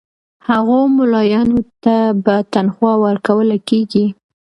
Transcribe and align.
هغو 0.47 0.79
مُلایانو 0.97 1.59
ته 1.83 1.95
به 2.25 2.35
تنخوا 2.53 2.93
ورکوله 3.05 3.57
کیږي. 3.69 4.05